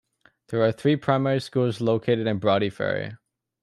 There 0.47 0.63
are 0.63 0.71
three 0.71 0.95
primary 0.95 1.39
schools 1.39 1.79
located 1.79 2.25
in 2.25 2.39
Broughty 2.39 2.71
Ferry. 2.73 3.17